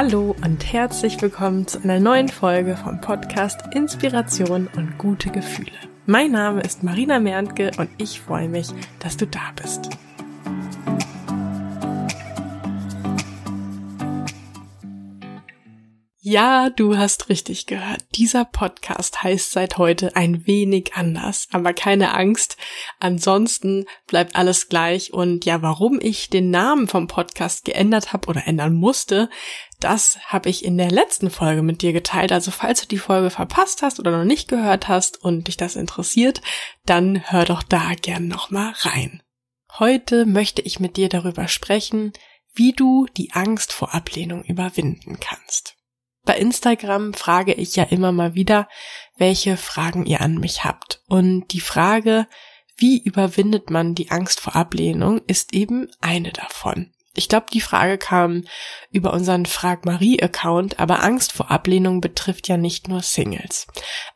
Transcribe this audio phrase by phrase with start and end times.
[0.00, 5.72] Hallo und herzlich willkommen zu einer neuen Folge vom Podcast Inspiration und gute Gefühle.
[6.06, 8.68] Mein Name ist Marina Merntke und ich freue mich,
[9.00, 9.90] dass du da bist.
[16.30, 18.04] Ja, du hast richtig gehört.
[18.14, 21.48] Dieser Podcast heißt seit heute ein wenig anders.
[21.52, 22.58] Aber keine Angst.
[23.00, 25.14] Ansonsten bleibt alles gleich.
[25.14, 29.30] Und ja, warum ich den Namen vom Podcast geändert habe oder ändern musste,
[29.80, 32.30] das habe ich in der letzten Folge mit dir geteilt.
[32.30, 35.76] Also falls du die Folge verpasst hast oder noch nicht gehört hast und dich das
[35.76, 36.42] interessiert,
[36.84, 39.22] dann hör doch da gern nochmal rein.
[39.78, 42.12] Heute möchte ich mit dir darüber sprechen,
[42.52, 45.77] wie du die Angst vor Ablehnung überwinden kannst.
[46.28, 48.68] Bei Instagram frage ich ja immer mal wieder,
[49.16, 51.00] welche Fragen ihr an mich habt.
[51.08, 52.26] Und die Frage,
[52.76, 56.92] wie überwindet man die Angst vor Ablehnung, ist eben eine davon.
[57.14, 58.44] Ich glaube, die Frage kam
[58.90, 63.66] über unseren Frag Marie Account, aber Angst vor Ablehnung betrifft ja nicht nur Singles.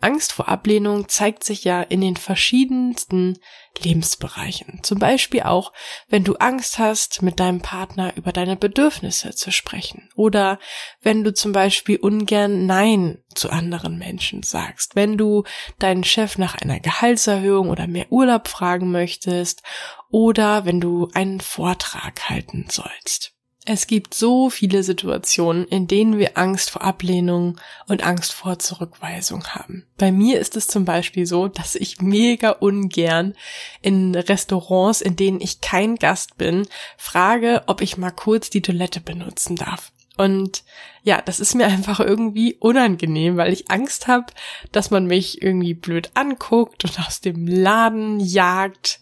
[0.03, 3.39] Angst vor Ablehnung zeigt sich ja in den verschiedensten
[3.81, 4.81] Lebensbereichen.
[4.83, 5.73] Zum Beispiel auch,
[6.09, 10.09] wenn du Angst hast, mit deinem Partner über deine Bedürfnisse zu sprechen.
[10.15, 10.59] Oder
[11.01, 14.97] wenn du zum Beispiel ungern Nein zu anderen Menschen sagst.
[14.97, 15.45] Wenn du
[15.79, 19.63] deinen Chef nach einer Gehaltserhöhung oder mehr Urlaub fragen möchtest.
[20.11, 23.33] Oder wenn du einen Vortrag halten sollst.
[23.65, 29.45] Es gibt so viele Situationen, in denen wir Angst vor Ablehnung und Angst vor Zurückweisung
[29.47, 29.87] haben.
[29.99, 33.35] Bei mir ist es zum Beispiel so, dass ich mega ungern
[33.81, 39.01] in Restaurants, in denen ich kein Gast bin, frage, ob ich mal kurz die Toilette
[39.01, 39.93] benutzen darf.
[40.17, 40.65] Und
[41.05, 44.27] ja, das ist mir einfach irgendwie unangenehm, weil ich Angst habe,
[44.73, 48.99] dass man mich irgendwie blöd anguckt und aus dem Laden jagt,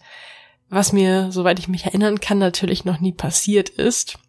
[0.69, 4.19] was mir, soweit ich mich erinnern kann, natürlich noch nie passiert ist.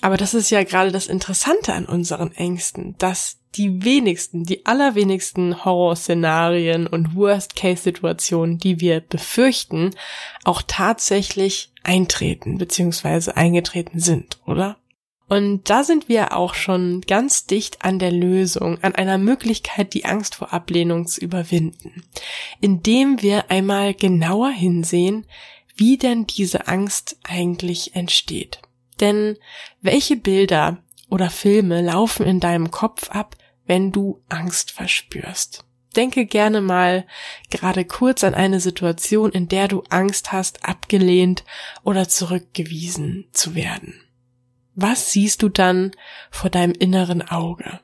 [0.00, 5.64] Aber das ist ja gerade das Interessante an unseren Ängsten, dass die wenigsten, die allerwenigsten
[5.64, 9.90] Horrorszenarien und Worst-Case-Situationen, die wir befürchten,
[10.44, 13.32] auch tatsächlich eintreten bzw.
[13.32, 14.76] eingetreten sind, oder?
[15.26, 20.04] Und da sind wir auch schon ganz dicht an der Lösung, an einer Möglichkeit, die
[20.04, 22.04] Angst vor Ablehnung zu überwinden,
[22.60, 25.26] indem wir einmal genauer hinsehen,
[25.76, 28.60] wie denn diese Angst eigentlich entsteht.
[29.00, 29.36] Denn
[29.80, 30.78] welche Bilder
[31.08, 35.64] oder Filme laufen in deinem Kopf ab, wenn du Angst verspürst?
[35.96, 37.06] Denke gerne mal
[37.50, 41.44] gerade kurz an eine Situation, in der du Angst hast, abgelehnt
[41.84, 44.00] oder zurückgewiesen zu werden.
[44.74, 45.92] Was siehst du dann
[46.30, 47.80] vor deinem inneren Auge?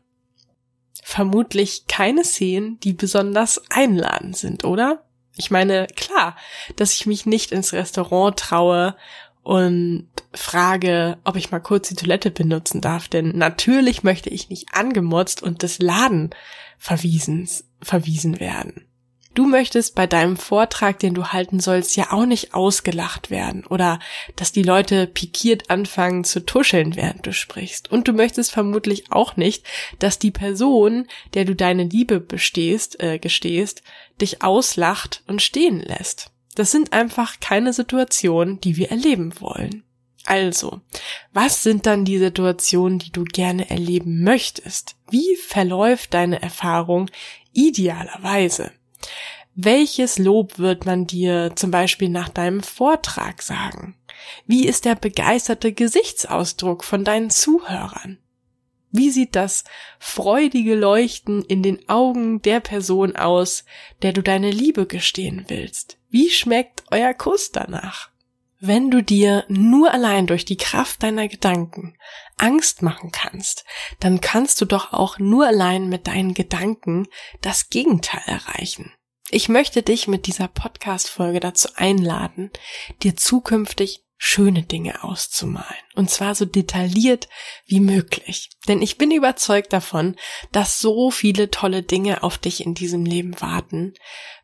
[1.03, 5.04] Vermutlich keine Szenen, die besonders einladend sind, oder?
[5.37, 6.37] Ich meine, klar,
[6.76, 8.97] dass ich mich nicht ins Restaurant traue
[9.42, 14.74] und frage, ob ich mal kurz die Toilette benutzen darf, denn natürlich möchte ich nicht
[14.74, 16.30] angemotzt und des Laden
[16.78, 17.48] verwiesen,
[17.82, 18.86] verwiesen werden.
[19.34, 24.00] Du möchtest bei deinem Vortrag, den du halten sollst, ja auch nicht ausgelacht werden oder
[24.34, 27.90] dass die Leute pikiert anfangen zu tuscheln, während du sprichst.
[27.92, 29.64] Und du möchtest vermutlich auch nicht,
[30.00, 33.82] dass die Person, der du deine Liebe bestehst, äh, gestehst,
[34.20, 36.32] dich auslacht und stehen lässt.
[36.55, 39.84] Das sind einfach keine Situationen, die wir erleben wollen.
[40.27, 40.81] Also,
[41.33, 44.97] was sind dann die Situationen, die du gerne erleben möchtest?
[45.11, 47.11] Wie verläuft deine Erfahrung
[47.53, 48.72] idealerweise?
[49.55, 53.97] Welches Lob wird man dir zum Beispiel nach deinem Vortrag sagen?
[54.47, 58.19] Wie ist der begeisterte Gesichtsausdruck von deinen Zuhörern?
[58.90, 59.64] Wie sieht das
[59.98, 63.64] freudige Leuchten in den Augen der Person aus,
[64.02, 65.98] der du deine Liebe gestehen willst?
[66.08, 68.10] Wie schmeckt euer Kuss danach?
[68.62, 71.96] Wenn du dir nur allein durch die Kraft deiner Gedanken
[72.36, 73.64] Angst machen kannst,
[74.00, 77.06] dann kannst du doch auch nur allein mit deinen Gedanken
[77.40, 78.92] das Gegenteil erreichen.
[79.30, 82.50] Ich möchte dich mit dieser Podcast-Folge dazu einladen,
[83.02, 85.82] dir zukünftig schöne Dinge auszumalen.
[85.94, 87.26] Und zwar so detailliert
[87.64, 88.50] wie möglich.
[88.69, 90.14] Denn ich bin überzeugt davon,
[90.52, 93.94] dass so viele tolle Dinge auf dich in diesem Leben warten,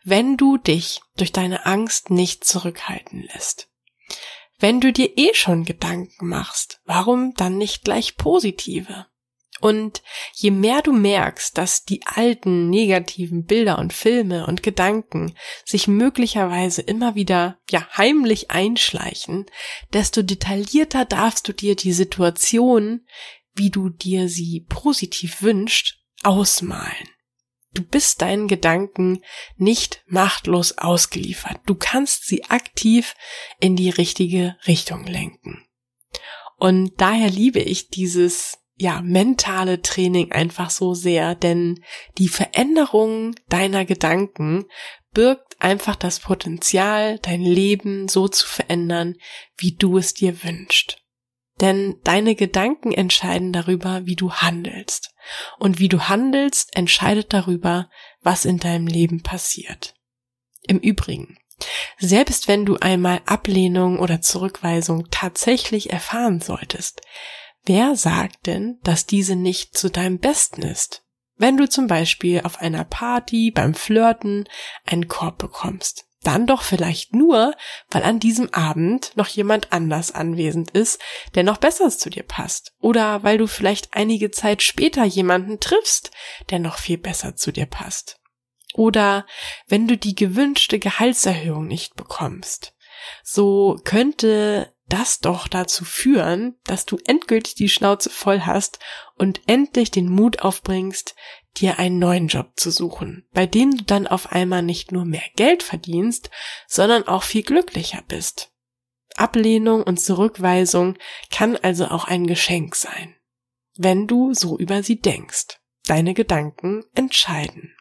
[0.02, 3.68] wenn du dich durch deine Angst nicht zurückhalten lässt.
[4.58, 9.04] Wenn du dir eh schon Gedanken machst, warum dann nicht gleich positive?
[9.60, 10.02] Und
[10.34, 16.82] je mehr du merkst, dass die alten negativen Bilder und Filme und Gedanken sich möglicherweise
[16.82, 19.46] immer wieder, ja, heimlich einschleichen,
[19.92, 23.06] desto detaillierter darfst du dir die Situation,
[23.54, 27.08] wie du dir sie positiv wünscht, ausmalen.
[27.72, 29.22] Du bist deinen Gedanken
[29.56, 31.60] nicht machtlos ausgeliefert.
[31.66, 33.14] Du kannst sie aktiv
[33.60, 35.66] in die richtige Richtung lenken.
[36.56, 41.82] Und daher liebe ich dieses ja, mentale Training einfach so sehr, denn
[42.18, 44.66] die Veränderung deiner Gedanken
[45.12, 49.14] birgt einfach das Potenzial, dein Leben so zu verändern,
[49.56, 51.02] wie du es dir wünschst.
[51.62, 55.14] Denn deine Gedanken entscheiden darüber, wie du handelst.
[55.58, 57.88] Und wie du handelst, entscheidet darüber,
[58.20, 59.94] was in deinem Leben passiert.
[60.68, 61.38] Im Übrigen,
[61.98, 67.00] selbst wenn du einmal Ablehnung oder Zurückweisung tatsächlich erfahren solltest,
[67.66, 71.02] wer sagt denn, dass diese nicht zu deinem Besten ist?
[71.36, 74.48] Wenn du zum Beispiel auf einer Party beim Flirten
[74.86, 77.54] einen Korb bekommst, dann doch vielleicht nur,
[77.90, 81.00] weil an diesem Abend noch jemand anders anwesend ist,
[81.34, 82.72] der noch besser zu dir passt.
[82.80, 86.10] Oder weil du vielleicht einige Zeit später jemanden triffst,
[86.50, 88.18] der noch viel besser zu dir passt.
[88.74, 89.26] Oder
[89.68, 92.74] wenn du die gewünschte Gehaltserhöhung nicht bekommst.
[93.22, 98.78] So könnte das doch dazu führen, dass du endgültig die Schnauze voll hast
[99.16, 101.14] und endlich den Mut aufbringst,
[101.56, 105.24] dir einen neuen Job zu suchen, bei dem du dann auf einmal nicht nur mehr
[105.36, 106.30] Geld verdienst,
[106.66, 108.52] sondern auch viel glücklicher bist.
[109.16, 110.96] Ablehnung und Zurückweisung
[111.30, 113.14] kann also auch ein Geschenk sein,
[113.76, 115.58] wenn du so über sie denkst.
[115.86, 117.75] Deine Gedanken entscheiden.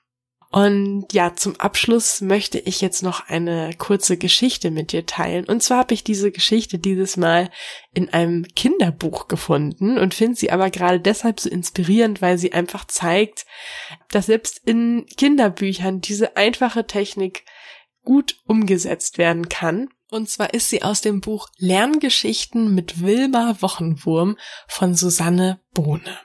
[0.55, 5.43] Und ja, zum Abschluss möchte ich jetzt noch eine kurze Geschichte mit dir teilen.
[5.43, 7.49] Und zwar habe ich diese Geschichte dieses Mal
[7.93, 12.87] in einem Kinderbuch gefunden und finde sie aber gerade deshalb so inspirierend, weil sie einfach
[12.87, 13.45] zeigt,
[14.11, 17.43] dass selbst in Kinderbüchern diese einfache Technik
[18.05, 19.89] gut umgesetzt werden kann.
[20.09, 24.37] Und zwar ist sie aus dem Buch Lerngeschichten mit Wilma Wochenwurm
[24.69, 26.17] von Susanne Bohne.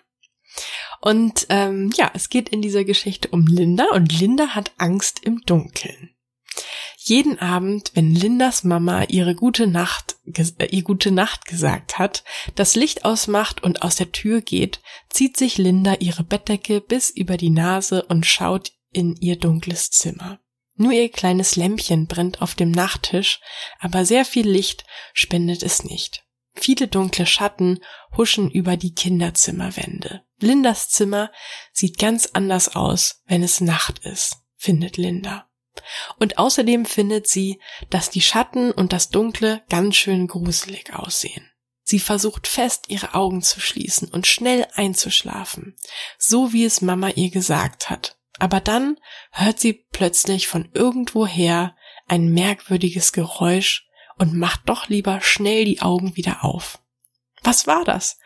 [1.00, 5.40] Und ähm, ja, es geht in dieser Geschichte um Linda und Linda hat Angst im
[5.42, 6.10] Dunkeln.
[6.98, 12.24] Jeden Abend, wenn Lindas Mama ihre gute Nacht, äh, ihr gute Nacht gesagt hat,
[12.56, 17.38] das Licht ausmacht und aus der Tür geht, zieht sich Linda ihre Bettdecke bis über
[17.38, 20.40] die Nase und schaut in ihr dunkles Zimmer.
[20.76, 23.40] Nur ihr kleines Lämpchen brennt auf dem Nachttisch,
[23.78, 26.24] aber sehr viel Licht spendet es nicht.
[26.54, 27.80] Viele dunkle Schatten
[28.16, 30.22] huschen über die Kinderzimmerwände.
[30.42, 31.30] Lindas Zimmer
[31.72, 35.48] sieht ganz anders aus, wenn es Nacht ist, findet Linda.
[36.18, 41.50] Und außerdem findet sie, dass die Schatten und das Dunkle ganz schön gruselig aussehen.
[41.82, 45.76] Sie versucht fest, ihre Augen zu schließen und schnell einzuschlafen,
[46.18, 48.16] so wie es Mama ihr gesagt hat.
[48.38, 48.96] Aber dann
[49.32, 51.76] hört sie plötzlich von irgendwoher
[52.06, 53.88] ein merkwürdiges Geräusch
[54.18, 56.80] und macht doch lieber schnell die Augen wieder auf.
[57.42, 58.18] Was war das?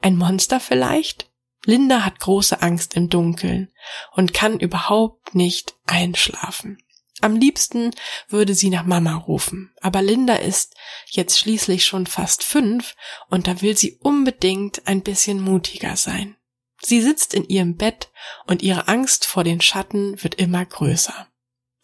[0.00, 1.30] Ein Monster vielleicht?
[1.66, 3.72] Linda hat große Angst im Dunkeln
[4.12, 6.78] und kann überhaupt nicht einschlafen.
[7.20, 7.92] Am liebsten
[8.28, 10.74] würde sie nach Mama rufen, aber Linda ist
[11.08, 12.94] jetzt schließlich schon fast fünf
[13.28, 16.36] und da will sie unbedingt ein bisschen mutiger sein.
[16.82, 18.10] Sie sitzt in ihrem Bett
[18.46, 21.26] und ihre Angst vor den Schatten wird immer größer.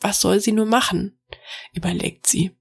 [0.00, 1.18] Was soll sie nur machen?
[1.72, 2.54] überlegt sie.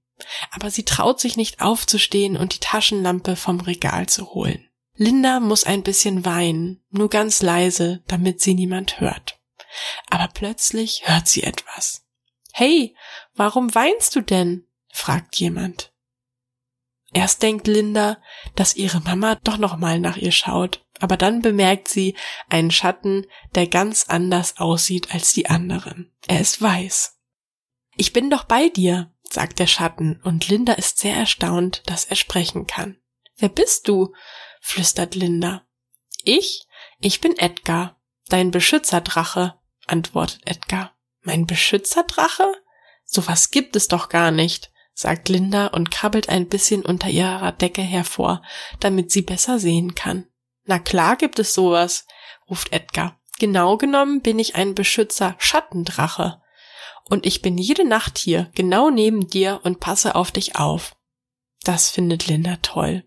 [0.50, 4.68] Aber sie traut sich nicht aufzustehen und die Taschenlampe vom Regal zu holen.
[5.02, 9.40] Linda muss ein bisschen weinen, nur ganz leise, damit sie niemand hört.
[10.08, 12.06] Aber plötzlich hört sie etwas.
[12.52, 12.94] Hey,
[13.34, 14.68] warum weinst du denn?
[14.92, 15.92] fragt jemand.
[17.12, 18.22] Erst denkt Linda,
[18.54, 22.14] dass ihre Mama doch noch mal nach ihr schaut, aber dann bemerkt sie
[22.48, 26.12] einen Schatten, der ganz anders aussieht als die anderen.
[26.28, 27.18] Er ist weiß.
[27.96, 32.16] Ich bin doch bei dir, sagt der Schatten, und Linda ist sehr erstaunt, dass er
[32.16, 32.98] sprechen kann.
[33.36, 34.14] Wer bist du?
[34.62, 35.66] Flüstert Linda.
[36.24, 36.66] Ich?
[37.00, 40.96] Ich bin Edgar, dein Beschützerdrache, antwortet Edgar.
[41.20, 42.54] Mein Beschützerdrache?
[43.04, 47.52] So was gibt es doch gar nicht, sagt Linda und krabbelt ein bisschen unter ihrer
[47.52, 48.40] Decke hervor,
[48.80, 50.26] damit sie besser sehen kann.
[50.64, 52.06] Na klar gibt es sowas,
[52.48, 53.20] ruft Edgar.
[53.38, 56.40] Genau genommen bin ich ein Beschützer Schattendrache.
[57.10, 60.96] Und ich bin jede Nacht hier, genau neben dir und passe auf dich auf.
[61.64, 63.04] Das findet Linda toll.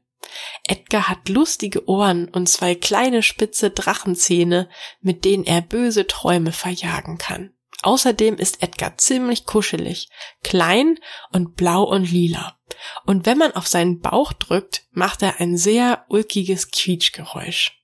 [0.63, 4.69] Edgar hat lustige Ohren und zwei kleine spitze Drachenzähne,
[5.01, 7.53] mit denen er böse Träume verjagen kann.
[7.83, 10.09] Außerdem ist Edgar ziemlich kuschelig,
[10.43, 10.99] klein
[11.31, 12.57] und blau und lila.
[13.05, 17.79] Und wenn man auf seinen Bauch drückt, macht er ein sehr ulkiges Quietschgeräusch.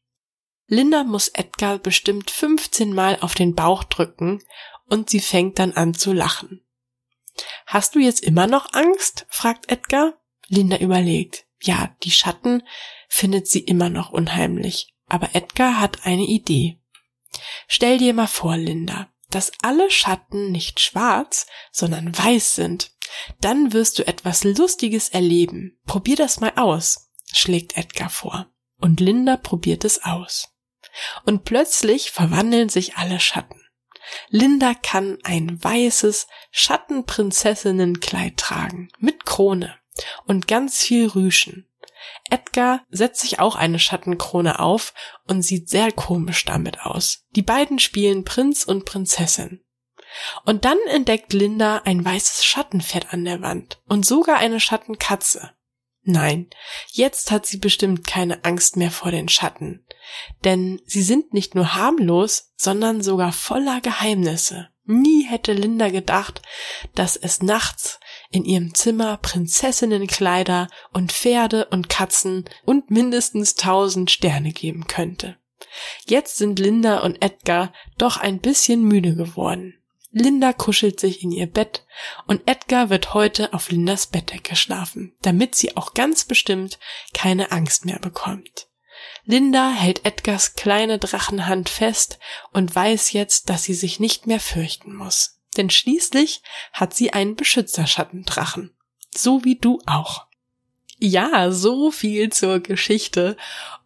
[0.66, 4.42] Linda muss Edgar bestimmt 15 Mal auf den Bauch drücken
[4.88, 6.66] und sie fängt dann an zu lachen.
[7.66, 9.26] Hast du jetzt immer noch Angst?
[9.30, 10.14] fragt Edgar.
[10.48, 12.64] Linda überlegt ja, die Schatten
[13.08, 14.94] findet sie immer noch unheimlich.
[15.08, 16.80] Aber Edgar hat eine Idee.
[17.68, 22.92] Stell dir mal vor, Linda, dass alle Schatten nicht schwarz, sondern weiß sind.
[23.40, 25.80] Dann wirst du etwas Lustiges erleben.
[25.86, 28.48] Probier das mal aus, schlägt Edgar vor.
[28.80, 30.50] Und Linda probiert es aus.
[31.26, 33.62] Und plötzlich verwandeln sich alle Schatten.
[34.30, 39.81] Linda kann ein weißes Schattenprinzessinnenkleid tragen mit Krone
[40.26, 41.68] und ganz viel Rüschen.
[42.30, 44.94] Edgar setzt sich auch eine Schattenkrone auf
[45.28, 47.26] und sieht sehr komisch damit aus.
[47.36, 49.64] Die beiden spielen Prinz und Prinzessin.
[50.46, 55.52] Und dann entdeckt Linda ein weißes Schattenpferd an der Wand und sogar eine Schattenkatze.
[56.04, 56.50] Nein,
[56.92, 59.86] jetzt hat sie bestimmt keine Angst mehr vor den Schatten,
[60.44, 64.70] denn sie sind nicht nur harmlos, sondern sogar voller Geheimnisse.
[64.84, 66.42] Nie hätte Linda gedacht,
[66.96, 68.00] dass es nachts
[68.32, 75.38] in ihrem Zimmer Prinzessinnenkleider und Pferde und Katzen und mindestens tausend Sterne geben könnte.
[76.06, 79.76] Jetzt sind Linda und Edgar doch ein bisschen müde geworden.
[80.12, 81.86] Linda kuschelt sich in ihr Bett
[82.28, 86.80] und Edgar wird heute auf Lindas Bettdecke schlafen, damit sie auch ganz bestimmt
[87.14, 88.68] keine Angst mehr bekommt.
[89.26, 92.20] Linda hält Edgars kleine Drachenhand fest
[92.52, 95.41] und weiß jetzt, dass sie sich nicht mehr fürchten muss.
[95.58, 96.42] Denn schließlich
[96.74, 98.72] hat sie einen Beschützerschattendrachen.
[99.14, 100.28] So wie du auch.
[101.04, 103.36] Ja, so viel zur Geschichte.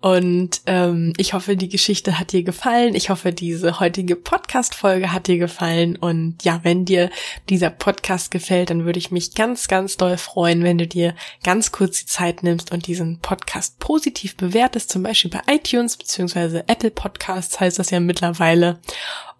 [0.01, 2.93] Und ähm, ich hoffe, die Geschichte hat dir gefallen.
[2.93, 5.95] Ich hoffe, diese heutige Podcast-Folge hat dir gefallen.
[5.95, 7.09] Und ja, wenn dir
[7.47, 11.71] dieser Podcast gefällt, dann würde ich mich ganz, ganz doll freuen, wenn du dir ganz
[11.71, 16.91] kurz die Zeit nimmst und diesen Podcast positiv bewertest, zum Beispiel bei iTunes beziehungsweise Apple
[16.91, 18.81] Podcasts heißt das ja mittlerweile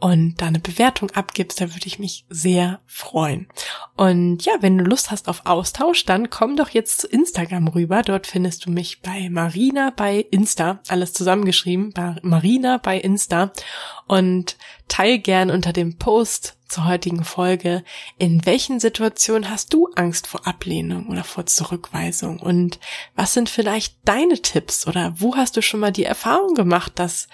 [0.05, 3.47] und da eine Bewertung abgibst, da würde ich mich sehr freuen.
[3.95, 8.03] Und ja, wenn du Lust hast auf Austausch, dann komm doch jetzt zu Instagram rüber.
[8.03, 13.51] Dort findest du mich bei Marina bei Insta, alles zusammengeschrieben, bei Marina bei Insta
[14.05, 17.83] und teil gern unter dem Post zur heutigen Folge,
[18.17, 22.39] in welchen Situationen hast du Angst vor Ablehnung oder vor Zurückweisung?
[22.39, 22.79] Und
[23.15, 24.87] was sind vielleicht deine Tipps?
[24.87, 27.27] Oder wo hast du schon mal die Erfahrung gemacht, dass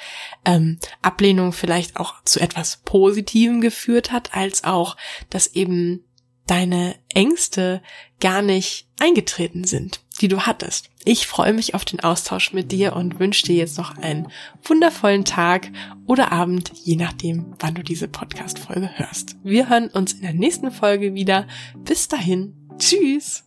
[0.46, 4.98] ähm, Ablehnung vielleicht auch zu etwas Positivem geführt hat, als auch,
[5.30, 6.04] dass eben
[6.48, 7.82] deine Ängste
[8.20, 10.90] gar nicht eingetreten sind, die du hattest.
[11.04, 14.28] Ich freue mich auf den Austausch mit dir und wünsche dir jetzt noch einen
[14.64, 15.72] wundervollen Tag
[16.06, 19.38] oder Abend, je nachdem, wann du diese Podcast-Folge hörst.
[19.44, 21.48] Wir hören uns in der nächsten Folge wieder.
[21.84, 22.54] Bis dahin.
[22.78, 23.44] Tschüss.